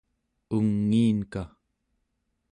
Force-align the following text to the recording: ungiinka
ungiinka 0.55 1.41